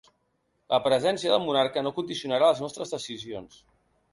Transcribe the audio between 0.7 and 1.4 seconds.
La presència